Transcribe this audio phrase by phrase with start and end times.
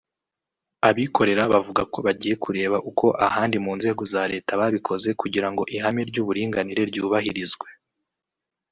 [0.89, 6.01] abikorera bavuga ko bagiye kureba uko ahandi mu nzego za Leta babikoze kugira ngo ihame
[6.09, 7.67] ry’uburinganire ryubahirizwe